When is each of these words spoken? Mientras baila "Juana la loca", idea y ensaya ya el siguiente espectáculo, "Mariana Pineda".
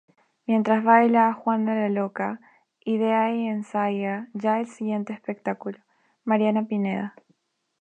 Mientras 0.47 0.83
baila 0.83 1.31
"Juana 1.31 1.75
la 1.75 1.87
loca", 1.87 2.39
idea 2.83 3.31
y 3.35 3.45
ensaya 3.45 4.29
ya 4.33 4.59
el 4.59 4.65
siguiente 4.65 5.13
espectáculo, 5.13 5.77
"Mariana 6.23 6.63
Pineda". 6.65 7.13